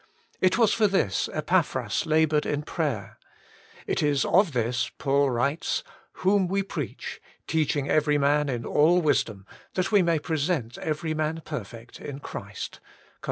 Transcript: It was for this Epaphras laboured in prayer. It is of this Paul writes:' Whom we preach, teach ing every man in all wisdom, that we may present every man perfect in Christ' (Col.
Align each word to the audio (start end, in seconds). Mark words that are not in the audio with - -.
It 0.39 0.57
was 0.57 0.73
for 0.73 0.87
this 0.87 1.29
Epaphras 1.31 2.07
laboured 2.07 2.43
in 2.47 2.63
prayer. 2.63 3.19
It 3.85 4.01
is 4.01 4.25
of 4.25 4.51
this 4.53 4.89
Paul 4.97 5.29
writes:' 5.29 5.83
Whom 6.25 6.47
we 6.47 6.63
preach, 6.63 7.21
teach 7.45 7.75
ing 7.75 7.87
every 7.87 8.17
man 8.17 8.49
in 8.49 8.65
all 8.65 8.99
wisdom, 8.99 9.45
that 9.75 9.91
we 9.91 10.01
may 10.01 10.17
present 10.17 10.79
every 10.79 11.13
man 11.13 11.43
perfect 11.45 11.99
in 12.01 12.17
Christ' 12.19 12.79
(Col. 12.81 12.91